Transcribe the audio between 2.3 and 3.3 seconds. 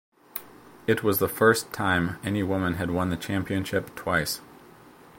woman had won the